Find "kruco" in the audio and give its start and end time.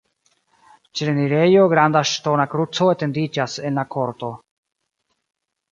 2.55-2.89